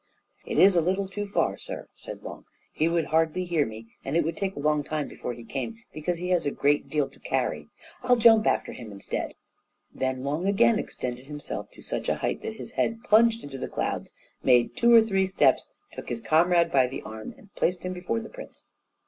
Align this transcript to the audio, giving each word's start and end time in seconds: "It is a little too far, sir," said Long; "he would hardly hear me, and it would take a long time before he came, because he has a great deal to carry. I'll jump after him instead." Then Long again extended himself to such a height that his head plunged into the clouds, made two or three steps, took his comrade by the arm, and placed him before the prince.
"It 0.47 0.57
is 0.57 0.75
a 0.75 0.81
little 0.81 1.07
too 1.07 1.27
far, 1.27 1.57
sir," 1.57 1.87
said 1.93 2.23
Long; 2.23 2.45
"he 2.73 2.87
would 2.89 3.05
hardly 3.13 3.45
hear 3.45 3.67
me, 3.67 3.85
and 4.03 4.17
it 4.17 4.23
would 4.23 4.35
take 4.35 4.55
a 4.55 4.59
long 4.59 4.83
time 4.83 5.07
before 5.07 5.33
he 5.33 5.43
came, 5.43 5.75
because 5.93 6.17
he 6.17 6.29
has 6.29 6.43
a 6.47 6.49
great 6.49 6.89
deal 6.89 7.07
to 7.07 7.19
carry. 7.19 7.67
I'll 8.01 8.15
jump 8.15 8.47
after 8.47 8.71
him 8.71 8.91
instead." 8.91 9.33
Then 9.93 10.23
Long 10.23 10.47
again 10.47 10.79
extended 10.79 11.27
himself 11.27 11.69
to 11.73 11.83
such 11.83 12.09
a 12.09 12.15
height 12.15 12.41
that 12.41 12.55
his 12.55 12.71
head 12.71 13.03
plunged 13.03 13.43
into 13.43 13.59
the 13.59 13.67
clouds, 13.69 14.11
made 14.41 14.75
two 14.75 14.91
or 14.91 15.03
three 15.03 15.27
steps, 15.27 15.69
took 15.93 16.09
his 16.09 16.19
comrade 16.19 16.71
by 16.71 16.87
the 16.87 17.03
arm, 17.03 17.35
and 17.37 17.53
placed 17.53 17.83
him 17.83 17.93
before 17.93 18.21
the 18.21 18.29
prince. 18.29 18.69